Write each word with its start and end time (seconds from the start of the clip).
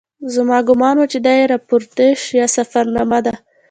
زما 0.35 0.59
ګومان 0.67 0.95
و 0.97 1.09
چې 1.11 1.17
دا 1.25 1.33
یې 1.39 1.45
راپورتاژ 1.53 2.19
یا 2.39 2.45
سفرنامه 2.55 3.19
ده. 3.25 3.33